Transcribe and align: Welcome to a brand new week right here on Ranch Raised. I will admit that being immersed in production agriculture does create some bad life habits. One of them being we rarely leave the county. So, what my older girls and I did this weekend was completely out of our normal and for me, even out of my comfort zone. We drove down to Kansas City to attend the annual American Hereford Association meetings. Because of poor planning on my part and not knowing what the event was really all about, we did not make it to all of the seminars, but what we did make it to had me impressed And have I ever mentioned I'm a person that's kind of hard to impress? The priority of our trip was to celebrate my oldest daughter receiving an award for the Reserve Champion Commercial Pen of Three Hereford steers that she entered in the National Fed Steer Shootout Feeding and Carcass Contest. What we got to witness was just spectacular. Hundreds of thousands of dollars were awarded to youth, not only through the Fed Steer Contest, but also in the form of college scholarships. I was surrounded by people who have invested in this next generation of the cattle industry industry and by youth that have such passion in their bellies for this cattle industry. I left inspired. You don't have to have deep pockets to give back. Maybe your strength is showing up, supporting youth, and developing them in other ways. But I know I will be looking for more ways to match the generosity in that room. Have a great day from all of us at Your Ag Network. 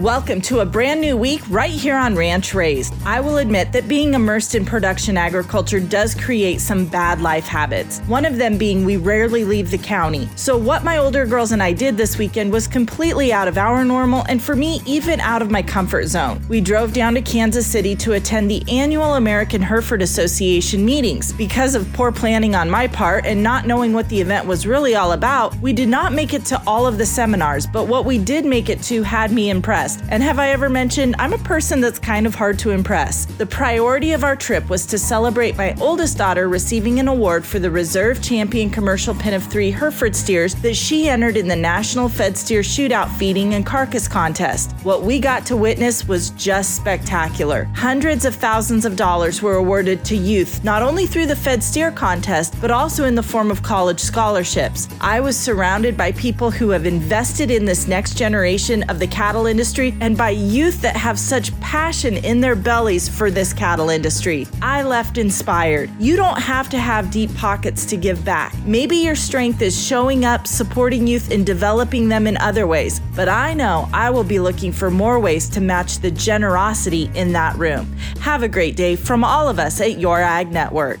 Welcome 0.00 0.42
to 0.42 0.60
a 0.60 0.66
brand 0.66 1.00
new 1.00 1.16
week 1.16 1.40
right 1.48 1.70
here 1.70 1.96
on 1.96 2.14
Ranch 2.14 2.52
Raised. 2.52 2.92
I 3.06 3.18
will 3.18 3.38
admit 3.38 3.72
that 3.72 3.88
being 3.88 4.12
immersed 4.12 4.54
in 4.54 4.66
production 4.66 5.16
agriculture 5.16 5.80
does 5.80 6.14
create 6.14 6.60
some 6.60 6.84
bad 6.84 7.22
life 7.22 7.46
habits. 7.46 8.00
One 8.00 8.26
of 8.26 8.36
them 8.36 8.58
being 8.58 8.84
we 8.84 8.98
rarely 8.98 9.42
leave 9.42 9.70
the 9.70 9.78
county. 9.78 10.28
So, 10.36 10.58
what 10.58 10.84
my 10.84 10.98
older 10.98 11.24
girls 11.24 11.52
and 11.52 11.62
I 11.62 11.72
did 11.72 11.96
this 11.96 12.18
weekend 12.18 12.52
was 12.52 12.68
completely 12.68 13.32
out 13.32 13.48
of 13.48 13.56
our 13.56 13.86
normal 13.86 14.22
and 14.28 14.42
for 14.42 14.54
me, 14.54 14.82
even 14.84 15.18
out 15.20 15.40
of 15.40 15.50
my 15.50 15.62
comfort 15.62 16.08
zone. 16.08 16.44
We 16.46 16.60
drove 16.60 16.92
down 16.92 17.14
to 17.14 17.22
Kansas 17.22 17.66
City 17.66 17.96
to 17.96 18.12
attend 18.12 18.50
the 18.50 18.62
annual 18.68 19.14
American 19.14 19.62
Hereford 19.62 20.02
Association 20.02 20.84
meetings. 20.84 21.32
Because 21.32 21.74
of 21.74 21.90
poor 21.94 22.12
planning 22.12 22.54
on 22.54 22.68
my 22.68 22.86
part 22.86 23.24
and 23.24 23.42
not 23.42 23.66
knowing 23.66 23.94
what 23.94 24.10
the 24.10 24.20
event 24.20 24.46
was 24.46 24.66
really 24.66 24.94
all 24.94 25.12
about, 25.12 25.56
we 25.60 25.72
did 25.72 25.88
not 25.88 26.12
make 26.12 26.34
it 26.34 26.44
to 26.44 26.62
all 26.66 26.86
of 26.86 26.98
the 26.98 27.06
seminars, 27.06 27.66
but 27.66 27.88
what 27.88 28.04
we 28.04 28.18
did 28.18 28.44
make 28.44 28.68
it 28.68 28.82
to 28.82 29.02
had 29.02 29.32
me 29.32 29.48
impressed 29.48 29.85
And 30.08 30.22
have 30.22 30.38
I 30.38 30.48
ever 30.48 30.68
mentioned 30.68 31.14
I'm 31.18 31.32
a 31.32 31.38
person 31.38 31.80
that's 31.80 31.98
kind 31.98 32.26
of 32.26 32.34
hard 32.34 32.58
to 32.60 32.70
impress? 32.70 33.26
The 33.26 33.46
priority 33.46 34.12
of 34.12 34.24
our 34.24 34.34
trip 34.34 34.68
was 34.68 34.84
to 34.86 34.98
celebrate 34.98 35.56
my 35.56 35.76
oldest 35.80 36.18
daughter 36.18 36.48
receiving 36.48 36.98
an 36.98 37.08
award 37.08 37.44
for 37.44 37.58
the 37.58 37.70
Reserve 37.70 38.20
Champion 38.20 38.68
Commercial 38.70 39.14
Pen 39.14 39.34
of 39.34 39.44
Three 39.44 39.70
Hereford 39.70 40.16
steers 40.16 40.54
that 40.56 40.74
she 40.74 41.08
entered 41.08 41.36
in 41.36 41.46
the 41.46 41.54
National 41.54 42.08
Fed 42.08 42.36
Steer 42.36 42.62
Shootout 42.62 43.10
Feeding 43.16 43.54
and 43.54 43.64
Carcass 43.64 44.08
Contest. 44.08 44.72
What 44.82 45.02
we 45.02 45.20
got 45.20 45.46
to 45.46 45.56
witness 45.56 46.08
was 46.08 46.30
just 46.30 46.74
spectacular. 46.74 47.68
Hundreds 47.74 48.24
of 48.24 48.34
thousands 48.34 48.84
of 48.84 48.96
dollars 48.96 49.40
were 49.40 49.54
awarded 49.54 50.04
to 50.06 50.16
youth, 50.16 50.64
not 50.64 50.82
only 50.82 51.06
through 51.06 51.26
the 51.26 51.36
Fed 51.36 51.62
Steer 51.62 51.92
Contest, 51.92 52.56
but 52.60 52.70
also 52.70 53.04
in 53.04 53.14
the 53.14 53.22
form 53.22 53.50
of 53.50 53.62
college 53.62 54.00
scholarships. 54.00 54.88
I 55.00 55.20
was 55.20 55.36
surrounded 55.36 55.96
by 55.96 56.12
people 56.12 56.50
who 56.50 56.70
have 56.70 56.86
invested 56.86 57.50
in 57.50 57.64
this 57.64 57.86
next 57.86 58.14
generation 58.14 58.82
of 58.84 58.98
the 58.98 59.06
cattle 59.06 59.46
industry 59.46 59.75
industry 59.78 60.06
and 60.06 60.16
by 60.16 60.30
youth 60.30 60.80
that 60.82 60.96
have 60.96 61.18
such 61.18 61.58
passion 61.60 62.16
in 62.24 62.40
their 62.40 62.56
bellies 62.56 63.08
for 63.08 63.30
this 63.30 63.52
cattle 63.52 63.90
industry. 63.90 64.46
I 64.62 64.82
left 64.82 65.18
inspired. 65.18 65.90
You 65.98 66.16
don't 66.16 66.38
have 66.38 66.68
to 66.70 66.78
have 66.78 67.10
deep 67.10 67.34
pockets 67.34 67.84
to 67.86 67.96
give 67.96 68.24
back. 68.24 68.54
Maybe 68.64 68.96
your 68.96 69.16
strength 69.16 69.62
is 69.62 69.76
showing 69.80 70.24
up, 70.24 70.46
supporting 70.46 71.06
youth, 71.06 71.30
and 71.30 71.44
developing 71.44 72.08
them 72.08 72.26
in 72.26 72.36
other 72.38 72.66
ways. 72.66 73.00
But 73.14 73.28
I 73.28 73.54
know 73.54 73.88
I 73.92 74.10
will 74.10 74.24
be 74.24 74.38
looking 74.38 74.72
for 74.72 74.90
more 74.90 75.20
ways 75.20 75.48
to 75.50 75.60
match 75.60 75.98
the 75.98 76.10
generosity 76.10 77.10
in 77.14 77.32
that 77.32 77.56
room. 77.56 77.92
Have 78.20 78.42
a 78.42 78.48
great 78.48 78.76
day 78.76 78.96
from 78.96 79.24
all 79.24 79.48
of 79.48 79.58
us 79.58 79.80
at 79.80 79.98
Your 79.98 80.20
Ag 80.20 80.50
Network. 80.50 81.00